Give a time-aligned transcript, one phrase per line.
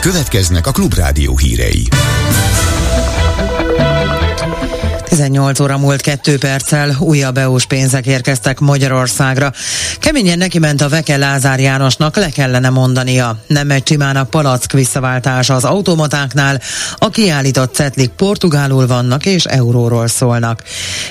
[0.00, 1.88] Következnek a Klubrádió hírei.
[5.18, 9.52] 18 óra múlt 2 perccel újabb EU-s pénzek érkeztek Magyarországra.
[9.98, 13.42] Keményen neki ment a Veke Lázár Jánosnak, le kellene mondania.
[13.46, 16.60] Nem megy csimán a palack visszaváltása az automatáknál,
[16.96, 20.62] a kiállított cetlik portugálul vannak és euróról szólnak.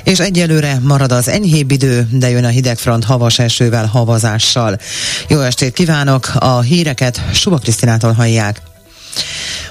[0.04, 4.78] És egyelőre marad az enyhébb idő, de jön a hidegfront havas esővel, havazással.
[5.28, 8.62] Jó estét kívánok, a híreket Suba Krisztinától hallják.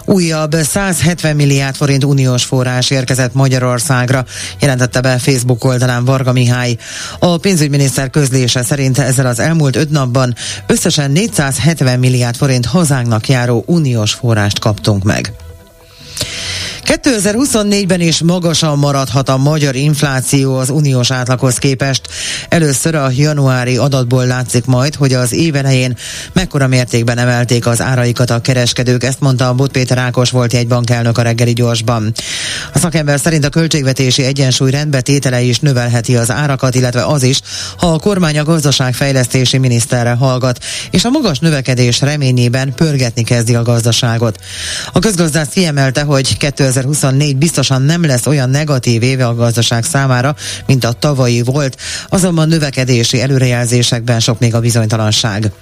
[0.04, 4.24] Újabb 170 milliárd forint uniós forrás érkezett Magyarországra,
[4.60, 6.76] jelentette be Facebook oldalán Varga Mihály.
[7.18, 10.34] A pénzügyminiszter közlése szerint ezzel az elmúlt öt napban
[10.66, 15.32] összesen 470 milliárd forint hazánknak járó uniós forrást kaptunk meg.
[16.86, 22.08] 2024-ben is magasan maradhat a magyar infláció az uniós átlaghoz képest.
[22.48, 25.96] Először a januári adatból látszik majd, hogy az év elején
[26.32, 30.66] mekkora mértékben emelték az áraikat a kereskedők, ezt mondta a Bot Péter Ákos volt egy
[30.66, 32.12] bankelnök a reggeli gyorsban.
[32.72, 37.40] A szakember szerint a költségvetési egyensúly rendbetétele is növelheti az árakat, illetve az is,
[37.78, 43.62] ha a kormány a gazdaságfejlesztési miniszterre hallgat, és a magas növekedés reményében pörgetni kezdi a
[43.62, 44.38] gazdaságot.
[44.92, 50.34] A közgazdász kiemelte, hogy 2000 2024 biztosan nem lesz olyan negatív éve a gazdaság számára,
[50.66, 51.76] mint a tavalyi volt,
[52.08, 55.52] azonban növekedési előrejelzésekben sok még a bizonytalanság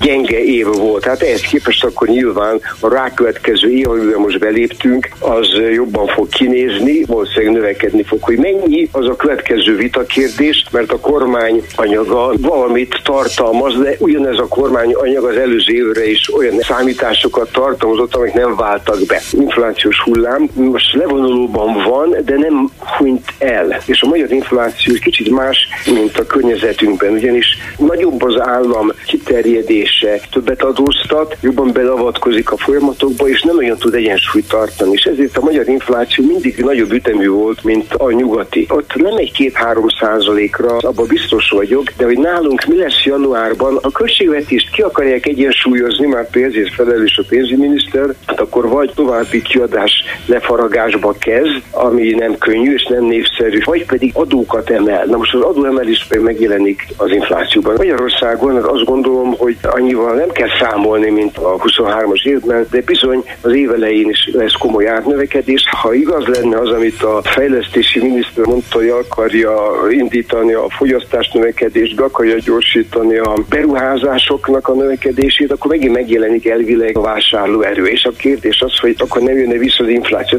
[0.00, 1.04] gyenge év volt.
[1.04, 7.04] Hát ehhez képest akkor nyilván a rákövetkező év, amiben most beléptünk, az jobban fog kinézni,
[7.04, 8.22] valószínűleg növekedni fog.
[8.22, 14.46] Hogy mennyi az a következő vitakérdés, mert a kormány anyaga valamit tartalmaz, de ugyanez a
[14.48, 19.20] kormány anyag az előző évre is olyan számításokat tartalmazott, amik nem váltak be.
[19.32, 23.82] Inflációs hullám most levonulóban van, de nem hunyt el.
[23.86, 27.46] És a magyar infláció kicsit más, mint a környezetünkben, ugyanis
[27.78, 33.94] nagyobb az állam kiterjedés fizetése, többet adóztat, jobban belavatkozik a folyamatokba, és nem olyan tud
[33.94, 34.92] egyensúlyt tartani.
[34.92, 38.66] És ezért a magyar infláció mindig nagyobb ütemű volt, mint a nyugati.
[38.68, 43.90] Ott nem egy két-három százalékra, abban biztos vagyok, de hogy nálunk mi lesz januárban, a
[43.90, 49.92] költségvetést ki akarják egyensúlyozni, már ezért felelős a pénzügyminiszter, hát akkor vagy további kiadás
[50.26, 55.04] lefaragásba kezd, ami nem könnyű és nem népszerű, vagy pedig adókat emel.
[55.06, 57.74] Na most az adóemelés megjelenik az inflációban.
[57.76, 63.54] Magyarországon azt gondolom, hogy annyival nem kell számolni, mint a 23-as évben, de bizony az
[63.54, 65.62] év elején is lesz komoly árnövekedés.
[65.82, 69.54] Ha igaz lenne az, amit a fejlesztési miniszter mondta, hogy akarja
[69.90, 76.96] indítani a fogyasztás növekedést, be akarja gyorsítani a beruházásoknak a növekedését, akkor megint megjelenik elvileg
[76.96, 77.86] a vásárlóerő.
[77.86, 80.38] És a kérdés az, hogy akkor nem jönne vissza az infláció.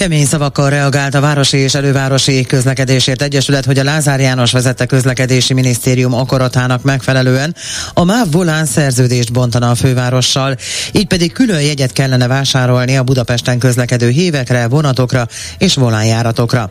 [0.00, 5.54] Kemény szavakkal reagált a Városi és Elővárosi Közlekedésért Egyesület, hogy a Lázár János vezette közlekedési
[5.54, 7.54] minisztérium akaratának megfelelően
[7.94, 10.56] a MÁV volán szerződést bontana a fővárossal,
[10.92, 15.26] így pedig külön jegyet kellene vásárolni a Budapesten közlekedő hívekre, vonatokra
[15.58, 16.70] és volánjáratokra.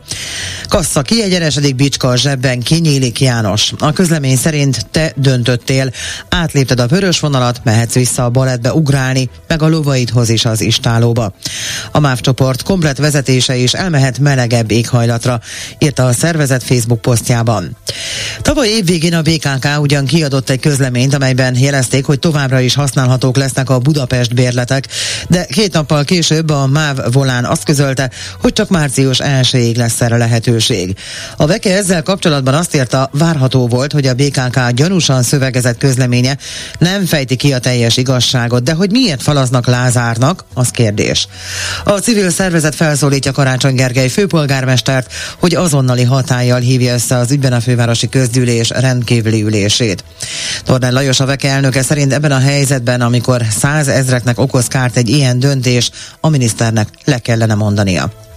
[0.68, 3.72] Kassa kiegyenesedik bicska a zsebben, kinyílik János.
[3.78, 5.92] A közlemény szerint te döntöttél,
[6.28, 11.34] átlépted a vörös vonalat, mehetsz vissza a baletbe ugrálni, meg a lovaidhoz is az istálóba.
[11.92, 15.40] A MÁV csoport komplet vezet vezetése is elmehet melegebb éghajlatra,
[15.78, 17.76] írta a szervezet Facebook posztjában.
[18.42, 23.70] Tavaly évvégén a BKK ugyan kiadott egy közleményt, amelyben jelezték, hogy továbbra is használhatók lesznek
[23.70, 24.86] a Budapest bérletek,
[25.28, 30.16] de két nappal később a MÁV volán azt közölte, hogy csak március 1 lesz erre
[30.16, 30.96] lehetőség.
[31.36, 36.36] A Veke ezzel kapcsolatban azt írta, várható volt, hogy a BKK gyanúsan szövegezett közleménye
[36.78, 41.28] nem fejti ki a teljes igazságot, de hogy miért falaznak Lázárnak, az kérdés.
[41.84, 47.52] A civil szervezet felszól felszólítja Karácsony Gergely főpolgármestert, hogy azonnali hatállyal hívja össze az ügyben
[47.52, 50.04] a fővárosi közgyűlés rendkívüli ülését.
[50.64, 55.38] Tornán Lajos a Veke elnöke szerint ebben a helyzetben, amikor százezreknek okoz kárt egy ilyen
[55.38, 58.29] döntés, a miniszternek le kellene mondania.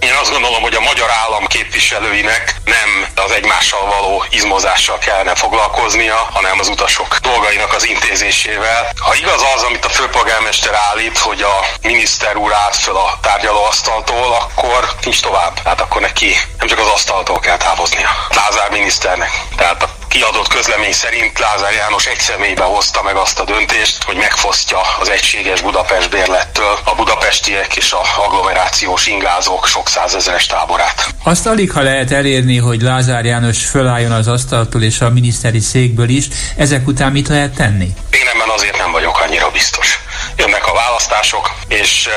[0.00, 6.28] Én azt gondolom, hogy a magyar állam képviselőinek nem az egymással való izmozással kellene foglalkoznia,
[6.32, 8.92] hanem az utasok dolgainak az intézésével.
[8.98, 14.32] Ha igaz az, amit a főpolgármester állít, hogy a miniszter úr állt föl a tárgyalóasztaltól,
[14.32, 15.62] akkor nincs tovább.
[15.62, 18.08] Tehát akkor neki nem csak az asztaltól kell távoznia.
[18.28, 19.30] Lázár miniszternek.
[19.56, 24.16] Tehát a kiadott közlemény szerint Lázár János egy személybe hozta meg azt a döntést, hogy
[24.16, 31.06] megfosztja az egységes Budapest bérlettől a budapestiek és a agglomerációs ingázók sok százezeres táborát.
[31.24, 36.08] Azt alig, ha lehet elérni, hogy Lázár János fölálljon az asztaltól és a miniszteri székből
[36.08, 36.24] is,
[36.56, 37.94] ezek után mit lehet tenni?
[38.10, 39.98] Én ebben azért nem vagyok annyira biztos.
[40.36, 42.08] Jönnek a választások, és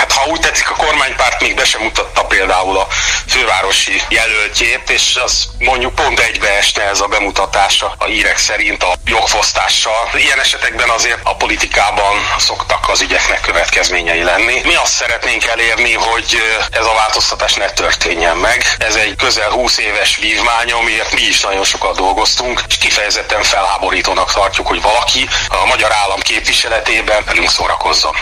[0.00, 2.86] hát ha úgy tetszik, a kormánypárt még be sem mutatta például a
[3.28, 10.10] fővárosi jelöltjét, és az mondjuk pont egybeesne ez a bemutatása a hírek szerint a jogfosztással.
[10.14, 14.60] Ilyen esetekben azért a politikában szoktak az ügyeknek következményei lenni.
[14.64, 18.76] Mi azt szeretnénk elérni, hogy ez a változtatás ne történjen meg.
[18.78, 24.32] Ez egy közel 20 éves vívmány, amiért mi is nagyon sokat dolgoztunk, és kifejezetten felháborítónak
[24.32, 28.16] tartjuk, hogy valaki a magyar állam képviseletében velünk szórakozzon.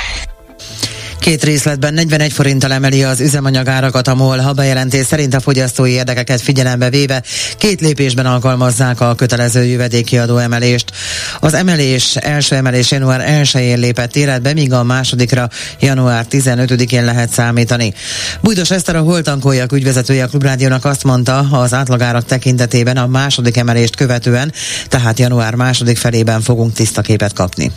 [1.29, 6.41] Két részletben 41 forinttal emeli az üzemanyagárakat a MOL, ha bejelentés szerint a fogyasztói érdekeket
[6.41, 7.23] figyelembe véve
[7.59, 10.93] két lépésben alkalmazzák a kötelező jövedéki emelést.
[11.41, 15.49] Az emelés első emelés január 1-én lépett életbe, míg a másodikra
[15.81, 17.95] január 15-én lehet számítani.
[18.41, 23.97] Bújdos Eszter a Holtankoljak ügyvezetője a Klubrádiónak azt mondta, az átlagárak tekintetében a második emelést
[23.97, 24.53] követően,
[24.89, 27.73] tehát január második felében fogunk tiszta képet kapni.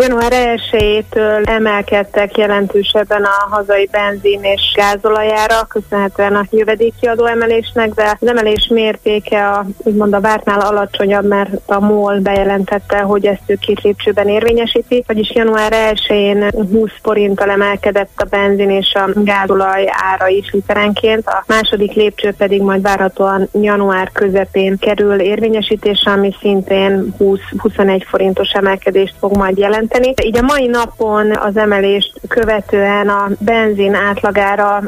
[0.00, 8.28] Január 1-től emelkedtek jelentősebben a hazai benzin és gázolajára, köszönhetően a jövedéki adóemelésnek, de az
[8.28, 13.80] emelés mértéke a, úgymond a vártnál alacsonyabb, mert a MOL bejelentette, hogy ezt ő két
[13.80, 20.50] lépcsőben érvényesíti, vagyis január 1-én 20 forinttal emelkedett a benzin és a gázolaj ára is
[20.50, 28.50] literenként, a második lépcső pedig majd várhatóan január közepén kerül érvényesítésre, ami szintén 20-21 forintos
[28.50, 30.14] emelkedést fog majd jelenteni jelenteni.
[30.26, 34.82] Így a mai napon az emelést követően a benzin átlagára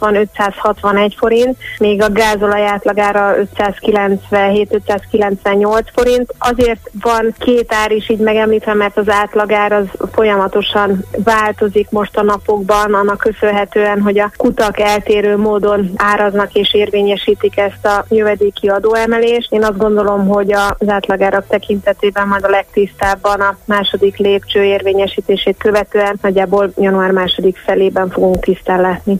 [0.00, 6.34] 560-561 forint, még a gázolaj átlagára 597-598 forint.
[6.38, 12.22] Azért van két ár is így megemlítve, mert az átlagár az folyamatosan változik most a
[12.22, 19.52] napokban, annak köszönhetően, hogy a kutak eltérő módon áraznak és érvényesítik ezt a jövedéki adóemelést.
[19.52, 25.56] Én azt gondolom, hogy az átlagárak tekintetében majd a legtisztábban a második második lépcső érvényesítését
[25.58, 29.16] követően nagyjából január második felében fogunk tisztán látni.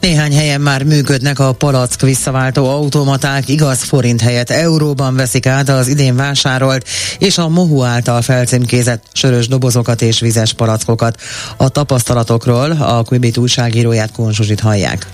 [0.00, 5.88] Néhány helyen már működnek a palack visszaváltó automaták, igaz forint helyett euróban veszik át az
[5.88, 6.88] idén vásárolt
[7.18, 11.20] és a Mohu által felcímkézett sörös dobozokat és vizes palackokat.
[11.56, 15.06] A tapasztalatokról a Quibit újságíróját Konzsuzsit hallják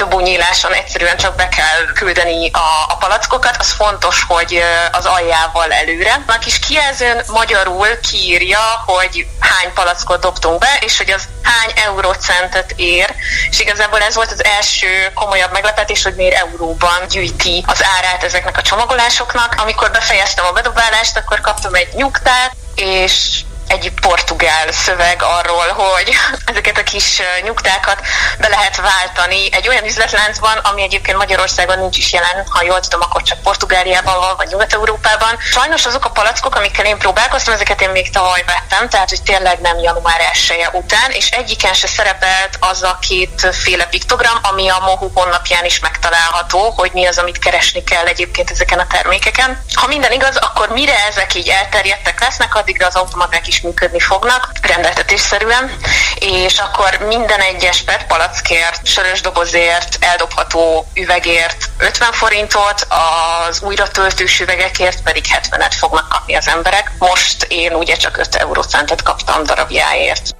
[0.00, 2.58] a bedobó nyíláson egyszerűen csak be kell küldeni a,
[2.88, 4.62] a palackokat, az fontos, hogy
[4.92, 6.24] az aljával előre.
[6.26, 12.72] A kis kijelzőn magyarul kiírja, hogy hány palackot dobtunk be, és hogy az hány eurocentet
[12.76, 13.14] ér,
[13.50, 18.56] és igazából ez volt az első komolyabb meglepetés, hogy miért euróban gyűjti az árát ezeknek
[18.56, 19.54] a csomagolásoknak.
[19.58, 26.12] Amikor befejeztem a bedobálást, akkor kaptam egy nyugtát, és egy portugál szöveg arról, hogy
[26.50, 28.00] ezeket a kis nyugtákat
[28.38, 33.00] be lehet váltani egy olyan üzletláncban, ami egyébként Magyarországon nincs is jelen, ha jól tudom,
[33.00, 35.38] akkor csak Portugáliában van, vagy Nyugat-Európában.
[35.38, 39.60] Sajnos azok a palackok, amikkel én próbálkoztam, ezeket én még tavaly vettem, tehát hogy tényleg
[39.60, 45.10] nem január 1 után, és egyiken se szerepelt az a kétféle piktogram, ami a Mohu
[45.14, 49.64] honlapján is megtalálható, hogy mi az, amit keresni kell egyébként ezeken a termékeken.
[49.72, 54.00] Ha minden igaz, akkor mire ezek így elterjedtek lesznek, addigra az automaták is is működni
[54.00, 55.76] fognak, rendeltetésszerűen,
[56.18, 64.40] és akkor minden egyes PET palackért, sörös dobozért, eldobható üvegért 50 forintot, az újra töltős
[64.40, 66.92] üvegekért pedig 70-et fognak kapni az emberek.
[66.98, 70.37] Most én ugye csak 5 eurócentet kaptam darabjáért.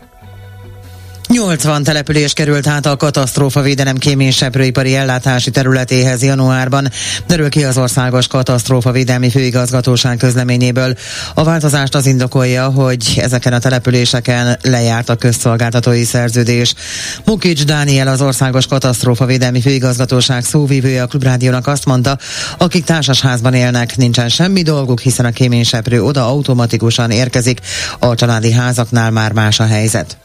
[1.39, 6.89] 80 település került át a katasztrófavédelem kéményseprőipari ellátási területéhez januárban,
[7.27, 10.95] derül ki az Országos Katasztrófavédelmi Főigazgatóság közleményéből.
[11.35, 16.75] A változást az indokolja, hogy ezeken a településeken lejárt a közszolgáltatói szerződés.
[17.25, 22.19] Mukics Dániel, az Országos Katasztrófavédelmi Főigazgatóság szóvívője a Klubrádiónak azt mondta,
[22.59, 27.61] akik társasházban élnek, nincsen semmi dolguk, hiszen a kéményseprő oda automatikusan érkezik,
[27.99, 30.17] a családi házaknál már más a helyzet.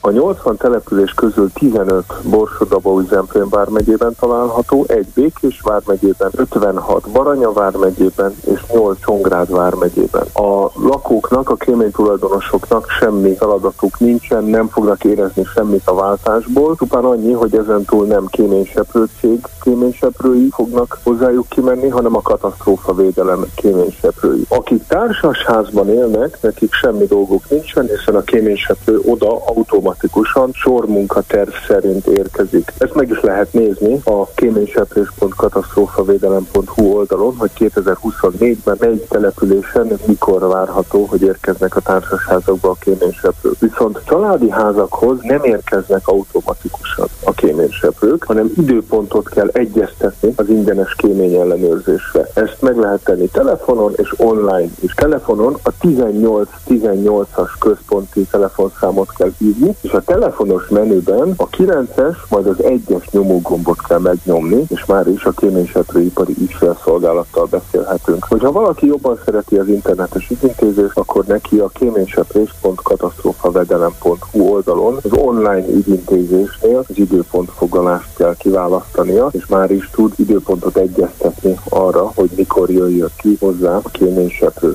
[0.00, 8.34] A 80 település közül 15 Borsod-Abaúj Zemplén vármegyében található, egy Békés vármegyében, 56 Baranya vármegyében
[8.52, 10.26] és 8 Csongrád vármegyében.
[10.34, 17.04] A lakóknak, a kémény tulajdonosoknak semmi feladatuk nincsen, nem fognak érezni semmit a váltásból, csupán
[17.04, 24.44] annyi, hogy ezentúl nem kéményseprő cég kéményseprői fognak hozzájuk kimenni, hanem a katasztrófa védelem kéményseprői.
[24.48, 32.06] Akik társasházban élnek, nekik semmi dolguk nincsen, hiszen a kéményseprő oda automatikus automatikusan sormunkaterv szerint
[32.06, 32.72] érkezik.
[32.78, 41.22] Ezt meg is lehet nézni a kéményseprés.katasztrófavédelem.hu oldalon, hogy 2024-ben melyik településen mikor várható, hogy
[41.22, 43.58] érkeznek a társasházakba a kéményseprők.
[43.58, 51.34] Viszont családi házakhoz nem érkeznek automatikusan a kéményseprők, hanem időpontot kell egyeztetni az ingyenes kémény
[51.34, 52.28] ellenőrzésre.
[52.34, 54.94] Ezt meg lehet tenni telefonon és online is.
[54.94, 62.56] Telefonon a 18-18-as központi telefonszámot kell hívni, és a telefonos menüben a 9-es, majd az
[62.58, 68.24] 1-es nyomógombot kell megnyomni, és már is a kéményseprőipari ügyfélszolgálattal beszélhetünk.
[68.24, 76.84] Hogyha valaki jobban szereti az internetes ügyintézést, akkor neki a kéményseprés.katasztrófavedelem.hu oldalon az online ügyintézésnél
[76.88, 83.36] az időpontfoglalást kell kiválasztania, és már is tud időpontot egyeztetni arra, hogy mikor jöjjön ki
[83.40, 84.74] hozzá a kéményseprő.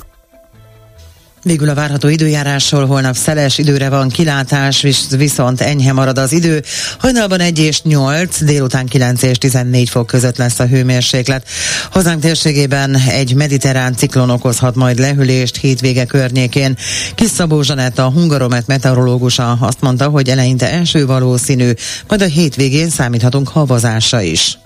[1.43, 4.85] Végül a várható időjárásról holnap szeles időre van kilátás,
[5.17, 6.63] viszont enyhe marad az idő.
[6.99, 11.47] Hajnalban 1 és 8, délután 9 és 14 fok között lesz a hőmérséklet.
[11.91, 16.77] Hazánk térségében egy mediterrán ciklon okozhat majd lehűlést hétvége környékén.
[17.15, 21.71] Kis Szabó Zsanett, a hungaromet meteorológusa azt mondta, hogy eleinte első valószínű,
[22.07, 24.57] majd a hétvégén számíthatunk havazásra is.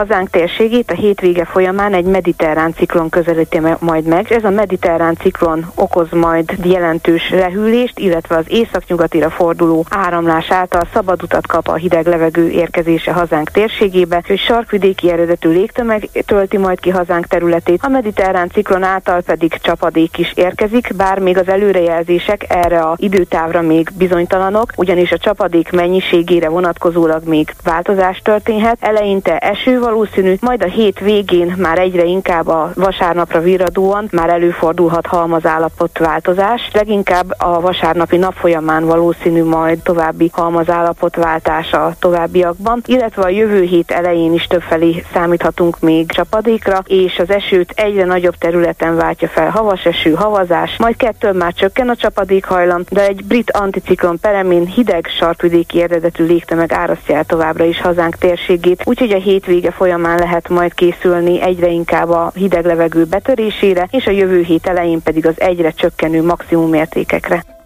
[0.00, 4.32] Hazánk térségét a hétvége folyamán egy mediterrán ciklon közelíti majd meg.
[4.32, 11.22] Ez a mediterrán ciklon okoz majd jelentős lehűlést, illetve az északnyugatira forduló áramlás által szabad
[11.22, 16.90] utat kap a hideg levegő érkezése hazánk térségébe, és sarkvidéki eredetű légtömeg tölti majd ki
[16.90, 17.84] hazánk területét.
[17.84, 23.60] A mediterrán ciklon által pedig csapadék is érkezik, bár még az előrejelzések erre a időtávra
[23.60, 28.76] még bizonytalanok, ugyanis a csapadék mennyiségére vonatkozólag még változás történhet.
[28.80, 35.06] Eleinte eső valószínű, majd a hét végén már egyre inkább a vasárnapra virradóan már előfordulhat
[35.06, 36.70] halmazállapot változás.
[36.72, 43.62] Leginkább a vasárnapi nap folyamán valószínű majd további halmazállapot váltása a továbbiakban, illetve a jövő
[43.62, 49.50] hét elején is többfelé számíthatunk még csapadékra, és az esőt egyre nagyobb területen váltja fel
[49.50, 55.06] havas eső, havazás, majd kettő már csökken a csapadékhajlam, de egy brit anticiklon peremén hideg
[55.18, 60.48] sarkvidéki eredetű légtömeg árasztja el továbbra is hazánk térségét, úgyhogy a hétvége hétvége folyamán lehet
[60.48, 65.40] majd készülni egyre inkább a hideg levegő betörésére, és a jövő hét elején pedig az
[65.40, 67.59] egyre csökkenő maximum értékekre.